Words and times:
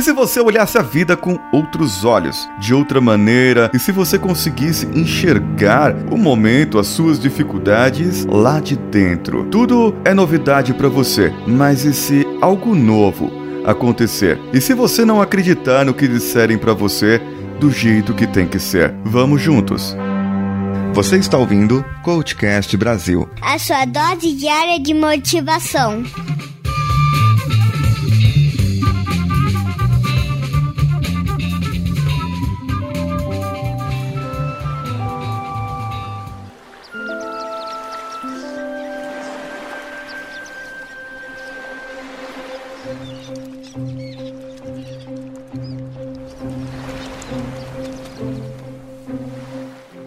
E 0.00 0.02
se 0.02 0.12
você 0.14 0.40
olhasse 0.40 0.78
a 0.78 0.82
vida 0.82 1.14
com 1.14 1.38
outros 1.52 2.06
olhos, 2.06 2.48
de 2.58 2.72
outra 2.72 3.02
maneira, 3.02 3.70
e 3.74 3.78
se 3.78 3.92
você 3.92 4.18
conseguisse 4.18 4.86
enxergar 4.94 5.94
o 6.10 6.16
momento, 6.16 6.78
as 6.78 6.86
suas 6.86 7.20
dificuldades 7.20 8.24
lá 8.24 8.60
de 8.60 8.76
dentro? 8.76 9.44
Tudo 9.50 9.94
é 10.02 10.14
novidade 10.14 10.72
para 10.72 10.88
você, 10.88 11.30
mas 11.46 11.84
e 11.84 11.92
se 11.92 12.26
algo 12.40 12.74
novo 12.74 13.30
acontecer? 13.62 14.40
E 14.54 14.60
se 14.62 14.72
você 14.72 15.04
não 15.04 15.20
acreditar 15.20 15.84
no 15.84 15.92
que 15.92 16.08
disserem 16.08 16.56
para 16.56 16.72
você 16.72 17.20
do 17.60 17.70
jeito 17.70 18.14
que 18.14 18.26
tem 18.26 18.46
que 18.46 18.58
ser? 18.58 18.94
Vamos 19.04 19.42
juntos. 19.42 19.94
Você 20.94 21.18
está 21.18 21.36
ouvindo 21.36 21.84
Coachcast 22.02 22.74
Brasil. 22.74 23.28
A 23.42 23.58
sua 23.58 23.84
dose 23.84 24.32
diária 24.32 24.80
de 24.80 24.94
motivação. 24.94 26.02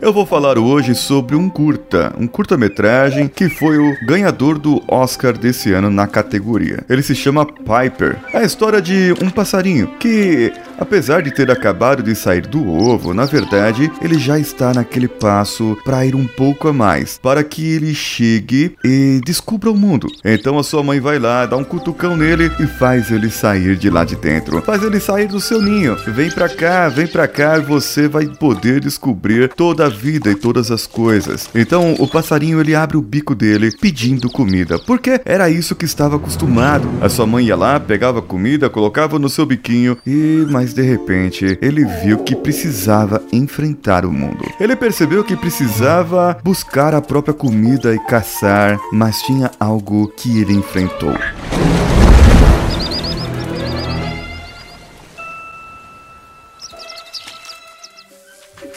Eu 0.03 0.11
vou 0.11 0.25
falar 0.25 0.57
hoje 0.57 0.93
sobre 0.95 1.33
um 1.33 1.49
curta, 1.49 2.13
um 2.19 2.27
curta-metragem 2.27 3.29
que 3.29 3.47
foi 3.47 3.77
o 3.77 3.95
ganhador 4.05 4.59
do 4.59 4.83
Oscar 4.85 5.31
desse 5.31 5.71
ano 5.71 5.89
na 5.89 6.05
categoria. 6.05 6.83
Ele 6.89 7.01
se 7.01 7.15
chama 7.15 7.45
Piper. 7.45 8.17
É 8.33 8.39
a 8.39 8.43
história 8.43 8.81
de 8.81 9.15
um 9.21 9.29
passarinho 9.29 9.87
que, 10.01 10.51
apesar 10.77 11.21
de 11.21 11.31
ter 11.31 11.49
acabado 11.49 12.03
de 12.03 12.15
sair 12.15 12.45
do 12.47 12.67
ovo, 12.67 13.13
na 13.13 13.25
verdade, 13.25 13.91
ele 14.01 14.17
já 14.17 14.39
está 14.39 14.73
naquele 14.73 15.07
passo 15.07 15.77
para 15.83 16.05
ir 16.05 16.15
um 16.15 16.25
pouco 16.25 16.67
a 16.67 16.73
mais, 16.73 17.19
para 17.21 17.43
que 17.43 17.73
ele 17.73 17.93
chegue 17.93 18.75
e 18.83 19.21
descubra 19.23 19.71
o 19.71 19.77
mundo. 19.77 20.07
Então 20.23 20.57
a 20.57 20.63
sua 20.63 20.83
mãe 20.83 20.99
vai 20.99 21.19
lá, 21.19 21.45
dá 21.45 21.57
um 21.57 21.63
cutucão 21.63 22.15
nele 22.15 22.51
e 22.59 22.67
faz 22.67 23.11
ele 23.11 23.29
sair 23.29 23.75
de 23.75 23.89
lá 23.89 24.03
de 24.03 24.15
dentro. 24.15 24.61
Faz 24.61 24.83
ele 24.83 24.99
sair 24.99 25.27
do 25.27 25.39
seu 25.39 25.61
ninho. 25.61 25.95
Vem 26.07 26.29
pra 26.29 26.49
cá, 26.49 26.89
vem 26.89 27.07
pra 27.07 27.27
cá 27.27 27.59
você 27.59 28.07
vai 28.07 28.25
poder 28.25 28.79
descobrir 28.79 29.49
toda 29.49 29.85
a 29.85 29.89
vida 29.89 30.29
e 30.29 30.35
todas 30.35 30.71
as 30.71 30.85
coisas. 30.85 31.49
Então 31.55 31.95
o 31.99 32.07
passarinho 32.07 32.59
ele 32.59 32.75
abre 32.75 32.97
o 32.97 33.01
bico 33.01 33.35
dele 33.35 33.71
pedindo 33.79 34.29
comida, 34.29 34.79
porque 34.79 35.21
era 35.25 35.49
isso 35.49 35.75
que 35.75 35.85
estava 35.85 36.15
acostumado. 36.15 36.87
A 37.01 37.09
sua 37.09 37.25
mãe 37.25 37.45
ia 37.45 37.55
lá, 37.55 37.79
pegava 37.79 38.21
comida, 38.21 38.69
colocava 38.69 39.19
no 39.19 39.29
seu 39.29 39.45
biquinho 39.45 39.97
e, 40.05 40.45
de 40.71 40.83
repente, 40.83 41.57
ele 41.61 41.83
viu 41.83 42.19
que 42.19 42.35
precisava 42.35 43.23
enfrentar 43.31 44.05
o 44.05 44.11
mundo. 44.11 44.45
Ele 44.59 44.75
percebeu 44.75 45.23
que 45.23 45.35
precisava 45.35 46.37
buscar 46.43 46.93
a 46.93 47.01
própria 47.01 47.33
comida 47.33 47.93
e 47.95 47.99
caçar, 48.05 48.79
mas 48.91 49.19
tinha 49.23 49.49
algo 49.59 50.07
que 50.09 50.39
ele 50.39 50.53
enfrentou. 50.53 51.15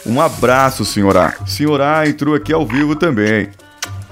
Um 0.03 0.19
abraço, 0.19 0.83
senhora. 0.85 1.35
Senhora 1.45 2.07
entrou 2.07 2.33
aqui 2.33 2.51
ao 2.51 2.65
vivo 2.65 2.95
também. 2.95 3.49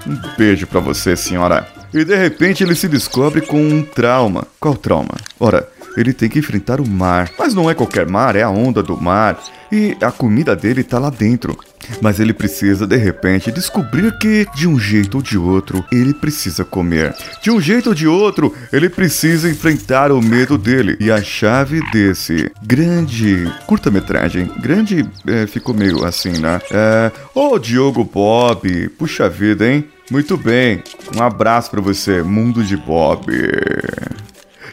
Um 0.06 0.16
beijo 0.36 0.66
para 0.66 0.78
você, 0.78 1.16
senhora. 1.16 1.66
E 1.92 2.04
de 2.04 2.14
repente 2.14 2.62
ele 2.62 2.74
se 2.74 2.86
descobre 2.86 3.40
com 3.40 3.60
um 3.60 3.82
trauma. 3.82 4.46
Qual 4.60 4.76
trauma? 4.76 5.14
Ora, 5.40 5.68
ele 5.96 6.12
tem 6.12 6.28
que 6.28 6.38
enfrentar 6.38 6.80
o 6.80 6.88
mar. 6.88 7.30
Mas 7.38 7.54
não 7.54 7.70
é 7.70 7.74
qualquer 7.74 8.06
mar, 8.06 8.36
é 8.36 8.42
a 8.42 8.50
onda 8.50 8.82
do 8.82 9.00
mar. 9.00 9.38
E 9.70 9.96
a 10.00 10.12
comida 10.12 10.54
dele 10.54 10.84
tá 10.84 10.98
lá 10.98 11.10
dentro. 11.10 11.58
Mas 12.00 12.18
ele 12.20 12.32
precisa, 12.32 12.86
de 12.86 12.96
repente, 12.96 13.50
descobrir 13.52 14.16
que, 14.18 14.46
de 14.54 14.66
um 14.66 14.78
jeito 14.78 15.16
ou 15.16 15.22
de 15.22 15.38
outro, 15.38 15.84
ele 15.90 16.12
precisa 16.12 16.64
comer. 16.64 17.14
De 17.42 17.50
um 17.50 17.60
jeito 17.60 17.90
ou 17.90 17.94
de 17.94 18.06
outro, 18.06 18.52
ele 18.72 18.88
precisa 18.88 19.48
enfrentar 19.48 20.10
o 20.12 20.20
medo 20.20 20.58
dele. 20.58 20.96
E 21.00 21.10
a 21.10 21.22
chave 21.22 21.80
desse 21.90 22.50
grande 22.62 23.50
curta-metragem, 23.66 24.50
grande 24.60 25.08
é, 25.26 25.46
ficou 25.46 25.74
meio 25.74 26.04
assim, 26.04 26.32
né? 26.38 26.60
É. 26.70 27.12
Ô, 27.34 27.54
oh, 27.54 27.58
Diogo 27.58 28.04
Bob, 28.04 28.88
puxa 28.98 29.28
vida, 29.28 29.68
hein? 29.68 29.84
Muito 30.10 30.36
bem, 30.36 30.84
um 31.16 31.22
abraço 31.22 31.68
para 31.68 31.80
você, 31.80 32.22
mundo 32.22 32.62
de 32.62 32.76
Bob. 32.76 33.26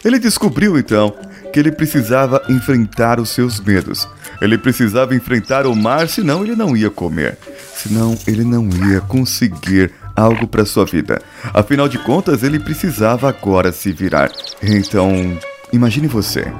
Ele 0.04 0.20
descobriu 0.20 0.78
então 0.78 1.16
que 1.52 1.60
ele 1.60 1.72
precisava 1.72 2.42
enfrentar 2.50 3.20
os 3.20 3.30
seus 3.30 3.60
medos. 3.60 4.08
Ele 4.42 4.58
precisava 4.58 5.16
enfrentar 5.16 5.66
o 5.68 5.76
mar, 5.76 6.10
senão 6.10 6.44
ele 6.44 6.56
não 6.56 6.76
ia 6.76 6.90
comer. 6.90 7.38
Senão 7.76 8.18
ele 8.28 8.44
não 8.44 8.68
ia 8.90 9.02
conseguir 9.02 9.92
algo 10.16 10.48
para 10.48 10.66
sua 10.66 10.86
vida. 10.86 11.22
Afinal 11.54 11.88
de 11.88 11.98
contas, 12.00 12.44
ele 12.44 12.60
precisava 12.60 13.30
agora 13.30 13.72
se 13.72 13.92
virar. 13.92 14.32
Então, 14.62 15.38
imagine 15.72 16.08
você. 16.08 16.52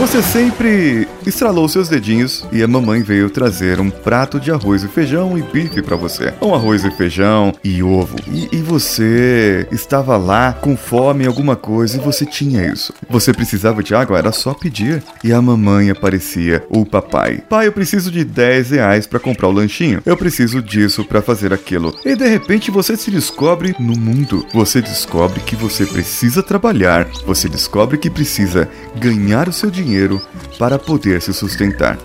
Você 0.00 0.22
sempre 0.22 1.06
estralou 1.26 1.68
seus 1.68 1.88
dedinhos 1.88 2.44
e 2.52 2.62
a 2.62 2.68
mamãe 2.68 3.02
veio 3.02 3.30
trazer 3.30 3.80
um 3.80 3.90
prato 3.90 4.40
de 4.40 4.50
arroz 4.50 4.82
e 4.82 4.88
feijão 4.88 5.36
e 5.36 5.42
bife 5.42 5.82
para 5.82 5.96
você. 5.96 6.32
Um 6.40 6.54
arroz 6.54 6.84
e 6.84 6.90
feijão 6.90 7.52
e 7.62 7.82
ovo. 7.82 8.16
E, 8.28 8.48
e, 8.52 8.56
você 8.62 9.66
estava 9.72 10.16
lá 10.16 10.52
com 10.52 10.76
fome 10.76 11.26
alguma 11.26 11.56
coisa 11.56 11.96
e 11.96 12.00
você 12.00 12.24
tinha 12.24 12.66
isso. 12.66 12.92
Você 13.08 13.32
precisava 13.32 13.82
de 13.82 13.94
água, 13.94 14.18
era 14.18 14.32
só 14.32 14.54
pedir. 14.54 15.02
E 15.24 15.32
a 15.32 15.42
mamãe 15.42 15.90
aparecia, 15.90 16.64
ou 16.70 16.82
o 16.82 16.86
papai. 16.86 17.42
Pai, 17.48 17.66
eu 17.66 17.72
preciso 17.72 18.10
de 18.10 18.24
10 18.24 18.70
reais 18.70 19.06
para 19.06 19.18
comprar 19.18 19.48
o 19.48 19.52
lanchinho. 19.52 20.02
Eu 20.04 20.16
preciso 20.16 20.62
disso 20.62 21.04
para 21.04 21.22
fazer 21.22 21.52
aquilo. 21.52 21.94
E 22.04 22.14
de 22.14 22.28
repente 22.28 22.70
você 22.70 22.96
se 22.96 23.10
descobre 23.10 23.74
no 23.78 23.98
mundo. 23.98 24.46
Você 24.52 24.80
descobre 24.80 25.40
que 25.40 25.56
você 25.56 25.84
precisa 25.84 26.42
trabalhar. 26.42 27.06
Você 27.26 27.48
descobre 27.48 27.98
que 27.98 28.10
precisa 28.10 28.68
ganhar 28.96 29.48
o 29.48 29.52
seu 29.52 29.70
dinheiro 29.70 30.20
para 30.58 30.78
poder 30.78 31.19
se 31.20 31.32
sustentar. 31.32 31.98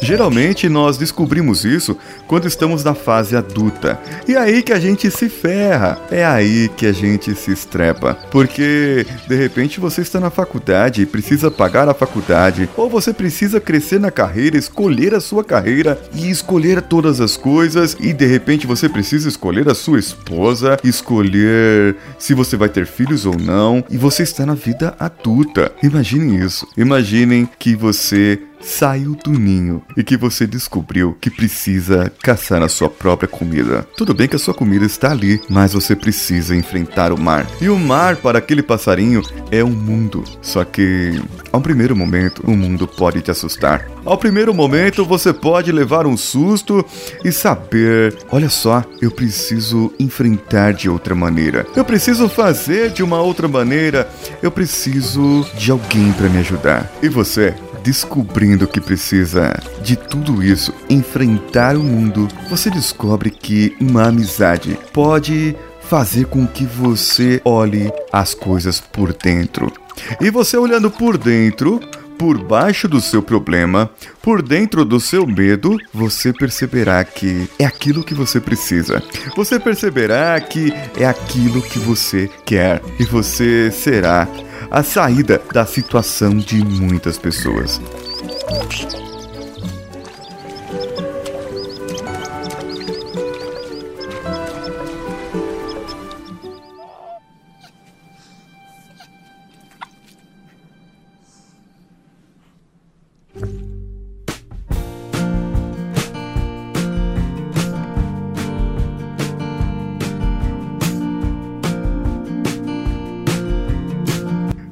Geralmente 0.00 0.68
nós 0.68 0.96
descobrimos 0.96 1.64
isso 1.64 1.96
quando 2.26 2.46
estamos 2.46 2.84
na 2.84 2.94
fase 2.94 3.36
adulta. 3.36 3.98
E 4.26 4.34
é 4.34 4.38
aí 4.38 4.62
que 4.62 4.72
a 4.72 4.80
gente 4.80 5.10
se 5.10 5.28
ferra. 5.28 6.00
É 6.10 6.24
aí 6.24 6.68
que 6.76 6.86
a 6.86 6.92
gente 6.92 7.34
se 7.34 7.52
estrepa. 7.52 8.14
Porque 8.30 9.06
de 9.26 9.34
repente 9.34 9.80
você 9.80 10.02
está 10.02 10.20
na 10.20 10.30
faculdade 10.30 11.02
e 11.02 11.06
precisa 11.06 11.50
pagar 11.50 11.88
a 11.88 11.94
faculdade, 11.94 12.68
ou 12.76 12.88
você 12.88 13.12
precisa 13.12 13.60
crescer 13.60 13.98
na 13.98 14.10
carreira, 14.10 14.56
escolher 14.56 15.14
a 15.14 15.20
sua 15.20 15.44
carreira 15.44 16.00
e 16.14 16.30
escolher 16.30 16.82
todas 16.82 17.20
as 17.20 17.36
coisas, 17.36 17.96
e 18.00 18.12
de 18.12 18.26
repente 18.26 18.66
você 18.66 18.88
precisa 18.88 19.28
escolher 19.28 19.68
a 19.68 19.74
sua 19.74 19.98
esposa, 19.98 20.76
escolher 20.84 21.96
se 22.18 22.34
você 22.34 22.56
vai 22.56 22.68
ter 22.68 22.86
filhos 22.86 23.26
ou 23.26 23.36
não, 23.38 23.84
e 23.90 23.96
você 23.96 24.22
está 24.22 24.44
na 24.44 24.54
vida 24.54 24.94
adulta. 24.98 25.72
Imaginem 25.82 26.36
isso. 26.44 26.66
Imaginem 26.76 27.48
que 27.58 27.74
você 27.74 28.38
saiu 28.60 29.16
do 29.24 29.32
ninho 29.32 29.82
e 29.96 30.02
que 30.02 30.16
você 30.16 30.46
descobriu 30.46 31.16
que 31.20 31.30
precisa 31.30 32.12
caçar 32.22 32.62
a 32.62 32.68
sua 32.68 32.88
própria 32.88 33.28
comida. 33.28 33.86
Tudo 33.96 34.14
bem 34.14 34.28
que 34.28 34.36
a 34.36 34.38
sua 34.38 34.54
comida 34.54 34.84
está 34.84 35.10
ali, 35.10 35.40
mas 35.48 35.72
você 35.72 35.94
precisa 35.94 36.54
enfrentar 36.54 37.12
o 37.12 37.20
mar. 37.20 37.46
E 37.60 37.68
o 37.68 37.78
mar 37.78 38.16
para 38.16 38.38
aquele 38.38 38.62
passarinho 38.62 39.22
é 39.50 39.62
um 39.62 39.70
mundo. 39.70 40.24
Só 40.42 40.64
que, 40.64 41.20
ao 41.52 41.60
primeiro 41.60 41.94
momento, 41.96 42.42
o 42.46 42.56
mundo 42.56 42.86
pode 42.86 43.22
te 43.22 43.30
assustar. 43.30 43.88
Ao 44.04 44.16
primeiro 44.16 44.54
momento, 44.54 45.04
você 45.04 45.32
pode 45.32 45.70
levar 45.70 46.06
um 46.06 46.16
susto 46.16 46.84
e 47.24 47.30
saber: 47.30 48.16
olha 48.30 48.48
só, 48.48 48.82
eu 49.02 49.10
preciso 49.10 49.92
enfrentar 49.98 50.72
de 50.72 50.88
outra 50.88 51.14
maneira. 51.14 51.66
Eu 51.76 51.84
preciso 51.84 52.28
fazer 52.28 52.90
de 52.90 53.02
uma 53.02 53.20
outra 53.20 53.46
maneira. 53.46 54.08
Eu 54.42 54.50
preciso 54.50 55.46
de 55.56 55.70
alguém 55.70 56.12
para 56.12 56.28
me 56.28 56.38
ajudar. 56.38 56.90
E 57.02 57.08
você? 57.08 57.54
Descobrindo 57.82 58.66
que 58.66 58.80
precisa 58.80 59.54
de 59.82 59.96
tudo 59.96 60.42
isso, 60.42 60.72
enfrentar 60.88 61.76
o 61.76 61.82
mundo, 61.82 62.28
você 62.48 62.70
descobre 62.70 63.30
que 63.30 63.76
uma 63.80 64.08
amizade 64.08 64.78
pode 64.92 65.56
fazer 65.82 66.26
com 66.26 66.46
que 66.46 66.64
você 66.64 67.40
olhe 67.44 67.90
as 68.12 68.34
coisas 68.34 68.80
por 68.80 69.12
dentro. 69.14 69.72
E 70.20 70.30
você 70.30 70.56
olhando 70.56 70.90
por 70.90 71.16
dentro, 71.16 71.80
por 72.18 72.36
baixo 72.36 72.88
do 72.88 73.00
seu 73.00 73.22
problema, 73.22 73.88
por 74.20 74.42
dentro 74.42 74.84
do 74.84 74.98
seu 74.98 75.26
medo, 75.26 75.78
você 75.94 76.32
perceberá 76.32 77.02
que 77.04 77.48
é 77.58 77.64
aquilo 77.64 78.02
que 78.02 78.12
você 78.12 78.40
precisa. 78.40 79.02
Você 79.36 79.58
perceberá 79.58 80.38
que 80.40 80.72
é 80.96 81.06
aquilo 81.06 81.62
que 81.62 81.78
você 81.78 82.28
quer 82.44 82.82
e 82.98 83.04
você 83.04 83.70
será 83.70 84.28
a 84.70 84.82
saída 84.82 85.40
da 85.52 85.64
situação 85.64 86.36
de 86.36 86.62
muitas 86.64 87.16
pessoas. 87.16 87.80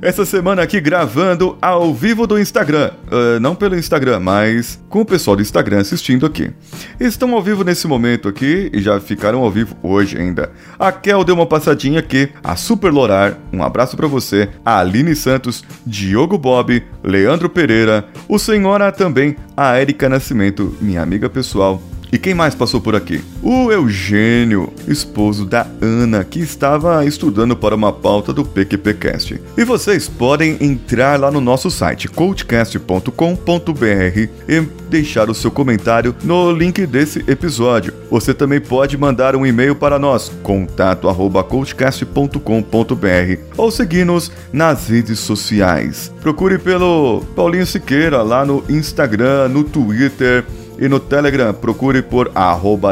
Essa 0.06 0.24
semana 0.24 0.62
aqui 0.62 0.80
gravando 0.80 1.58
ao 1.60 1.92
vivo 1.92 2.28
do 2.28 2.38
Instagram. 2.38 2.92
Uh, 3.08 3.40
não 3.40 3.56
pelo 3.56 3.74
Instagram, 3.74 4.20
mas 4.20 4.80
com 4.88 5.00
o 5.00 5.04
pessoal 5.04 5.34
do 5.34 5.42
Instagram 5.42 5.80
assistindo 5.80 6.24
aqui. 6.24 6.52
Estão 7.00 7.34
ao 7.34 7.42
vivo 7.42 7.64
nesse 7.64 7.88
momento 7.88 8.28
aqui 8.28 8.70
e 8.72 8.80
já 8.80 9.00
ficaram 9.00 9.40
ao 9.40 9.50
vivo 9.50 9.76
hoje 9.82 10.16
ainda. 10.16 10.52
A 10.78 10.92
Kel 10.92 11.24
deu 11.24 11.34
uma 11.34 11.44
passadinha 11.44 11.98
aqui, 11.98 12.28
a 12.44 12.54
Super 12.54 12.92
Lorar, 12.92 13.36
um 13.52 13.64
abraço 13.64 13.96
para 13.96 14.06
você, 14.06 14.48
a 14.64 14.78
Aline 14.78 15.16
Santos, 15.16 15.64
Diogo 15.84 16.38
Bob, 16.38 16.84
Leandro 17.02 17.50
Pereira, 17.50 18.06
o 18.28 18.38
Senhora 18.38 18.92
também, 18.92 19.34
a 19.56 19.80
Erika 19.80 20.08
Nascimento, 20.08 20.76
minha 20.80 21.02
amiga 21.02 21.28
pessoal, 21.28 21.82
e 22.12 22.18
quem 22.18 22.34
mais 22.34 22.54
passou 22.54 22.80
por 22.80 22.94
aqui? 22.94 23.20
O 23.42 23.70
Eugênio, 23.70 24.72
esposo 24.86 25.44
da 25.44 25.66
Ana, 25.80 26.24
que 26.24 26.38
estava 26.38 27.04
estudando 27.04 27.56
para 27.56 27.74
uma 27.74 27.92
pauta 27.92 28.32
do 28.32 28.44
PQPcast. 28.44 29.40
E 29.56 29.64
vocês 29.64 30.08
podem 30.08 30.56
entrar 30.60 31.18
lá 31.18 31.30
no 31.30 31.40
nosso 31.40 31.70
site 31.70 32.08
coachcast.com.br 32.08 34.28
e 34.48 34.60
deixar 34.88 35.28
o 35.28 35.34
seu 35.34 35.50
comentário 35.50 36.14
no 36.22 36.52
link 36.52 36.86
desse 36.86 37.24
episódio. 37.26 37.92
Você 38.10 38.32
também 38.32 38.60
pode 38.60 38.96
mandar 38.96 39.34
um 39.34 39.44
e-mail 39.44 39.74
para 39.74 39.98
nós, 39.98 40.30
contato@coachcast.com.br 40.42 43.40
ou 43.56 43.70
seguir-nos 43.70 44.30
nas 44.52 44.88
redes 44.88 45.18
sociais. 45.18 46.12
Procure 46.20 46.58
pelo 46.58 47.24
Paulinho 47.34 47.66
Siqueira 47.66 48.22
lá 48.22 48.46
no 48.46 48.62
Instagram, 48.68 49.48
no 49.48 49.64
Twitter, 49.64 50.44
e 50.78 50.88
no 50.88 51.00
Telegram 51.00 51.52
procure 51.54 52.02
por 52.02 52.30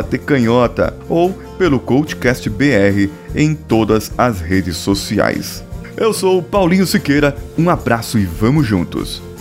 tecanhota 0.03 0.95
ou 1.09 1.33
pelo 1.59 1.79
CoachCastBR 1.79 3.11
em 3.35 3.55
todas 3.55 4.13
as 4.17 4.41
redes 4.41 4.77
sociais. 4.77 5.63
Eu 5.97 6.13
sou 6.13 6.43
Paulinho 6.43 6.87
Siqueira, 6.87 7.37
um 7.57 7.71
abraço 7.71 8.19
e 8.19 8.25
vamos 8.25 8.67
juntos! 8.67 9.34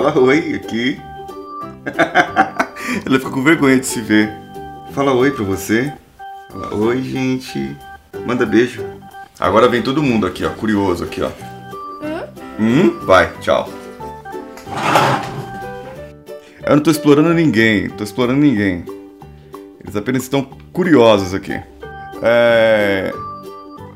Oi 0.00 0.54
aqui. 0.54 1.00
Ela 3.06 3.18
ficou 3.18 3.32
com 3.32 3.42
vergonha 3.42 3.78
de 3.78 3.86
se 3.86 4.00
ver. 4.00 4.30
Fala 4.92 5.12
oi 5.12 5.30
pra 5.30 5.44
você. 5.44 5.92
Fala 6.50 6.74
oi, 6.74 7.02
gente. 7.02 7.76
Manda 8.26 8.44
beijo. 8.44 8.84
Agora 9.38 9.68
vem 9.68 9.82
todo 9.82 10.02
mundo 10.02 10.26
aqui, 10.26 10.44
ó, 10.44 10.50
curioso 10.50 11.04
aqui, 11.04 11.22
ó. 11.22 11.30
Hum? 12.58 12.90
Hum? 12.90 12.98
Vai, 13.04 13.32
tchau. 13.40 13.68
Eu 16.66 16.76
não 16.76 16.82
tô 16.82 16.90
explorando 16.90 17.32
ninguém, 17.34 17.90
tô 17.90 18.02
explorando 18.04 18.40
ninguém. 18.40 18.84
Eles 19.80 19.94
apenas 19.96 20.22
estão 20.22 20.42
curiosos 20.72 21.34
aqui. 21.34 21.60
É. 22.22 23.12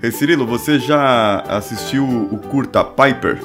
Hey, 0.02 0.12
Cirilo, 0.12 0.46
você 0.46 0.78
já 0.78 1.40
assistiu 1.48 2.04
o 2.04 2.38
curta 2.38 2.84
Piper? 2.84 3.40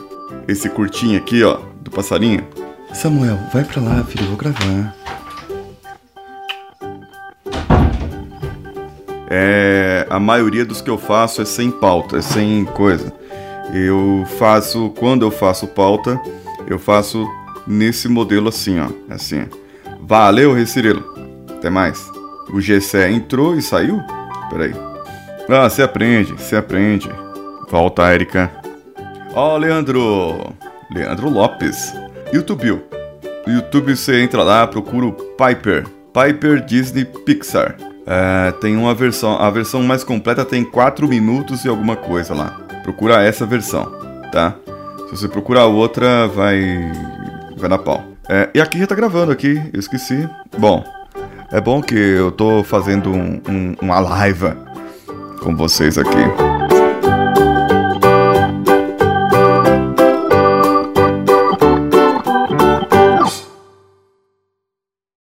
Esse 0.47 0.69
curtinho 0.69 1.17
aqui, 1.17 1.43
ó, 1.43 1.59
do 1.83 1.91
passarinho? 1.91 2.47
Samuel, 2.93 3.37
vai 3.51 3.63
pra 3.63 3.81
lá, 3.81 4.03
filho, 4.03 4.23
eu 4.23 4.27
vou 4.29 4.37
gravar. 4.37 4.95
É, 9.29 10.05
a 10.09 10.19
maioria 10.19 10.63
dos 10.63 10.81
que 10.81 10.89
eu 10.89 10.97
faço 10.97 11.41
é 11.41 11.45
sem 11.45 11.71
pauta, 11.71 12.17
é 12.17 12.21
sem 12.21 12.65
coisa. 12.65 13.11
Eu 13.73 14.23
faço, 14.37 14.93
quando 14.99 15.25
eu 15.25 15.31
faço 15.31 15.67
pauta, 15.67 16.21
eu 16.67 16.77
faço 16.77 17.27
nesse 17.65 18.07
modelo 18.07 18.49
assim, 18.49 18.79
ó. 18.79 18.89
Assim. 19.09 19.45
Valeu, 20.01 20.53
Recirilo. 20.53 21.03
Até 21.57 21.69
mais. 21.69 22.11
O 22.53 22.61
GC 22.61 23.09
entrou 23.09 23.55
e 23.55 23.61
saiu? 23.61 23.99
Peraí. 24.49 24.73
Ah, 25.49 25.67
você 25.67 25.81
aprende, 25.81 26.33
você 26.33 26.55
aprende. 26.55 27.09
Volta, 27.69 28.03
Érica. 28.03 28.51
Ó, 29.33 29.55
oh, 29.55 29.57
Leandro. 29.57 30.53
Leandro 30.93 31.29
Lopes. 31.29 31.93
YouTube. 32.31 32.81
YouTube 33.47 33.95
você 33.95 34.21
entra 34.21 34.43
lá, 34.43 34.67
procura 34.67 35.07
o 35.07 35.13
Piper. 35.13 35.85
Piper 36.13 36.63
Disney 36.63 37.05
Pixar. 37.05 37.75
É, 38.05 38.51
tem 38.59 38.75
uma 38.75 38.93
versão, 38.93 39.37
a 39.37 39.49
versão 39.49 39.81
mais 39.81 40.03
completa 40.03 40.43
tem 40.43 40.63
4 40.63 41.07
minutos 41.07 41.65
e 41.65 41.69
alguma 41.69 41.95
coisa 41.95 42.33
lá. 42.33 42.59
Procura 42.83 43.21
essa 43.23 43.45
versão, 43.45 43.91
tá? 44.31 44.55
Se 45.09 45.17
você 45.17 45.27
procurar 45.27 45.65
outra, 45.65 46.27
vai. 46.27 46.91
vai 47.57 47.69
na 47.69 47.77
pau. 47.77 48.03
É, 48.29 48.49
e 48.53 48.61
aqui 48.61 48.79
já 48.79 48.87
tá 48.87 48.95
gravando 48.95 49.31
aqui, 49.31 49.61
eu 49.73 49.79
esqueci. 49.79 50.27
Bom, 50.57 50.83
é 51.51 51.59
bom 51.59 51.81
que 51.81 51.95
eu 51.95 52.31
tô 52.31 52.63
fazendo 52.63 53.11
um, 53.11 53.41
um, 53.47 53.75
uma 53.81 53.99
live 53.99 54.53
com 55.41 55.55
vocês 55.55 55.97
aqui. 55.97 56.62